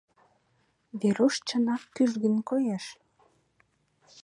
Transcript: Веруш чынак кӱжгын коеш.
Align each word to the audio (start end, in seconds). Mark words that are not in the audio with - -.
Веруш 0.99 1.35
чынак 1.47 1.81
кӱжгын 1.95 2.35
коеш. 2.49 2.85